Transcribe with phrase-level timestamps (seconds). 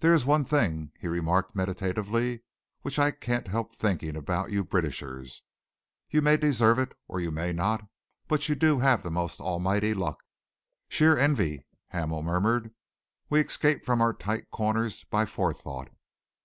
[0.00, 2.42] "There is one thing," he remarked meditatively,
[2.80, 5.44] "which I can't help thinking about you Britishers.
[6.10, 7.86] You may deserve it or you may not,
[8.26, 10.18] but you do have the most almighty luck."
[10.88, 12.74] "Sheer envy," Hamel murmured.
[13.30, 15.90] "We escape from our tight corners by forethought."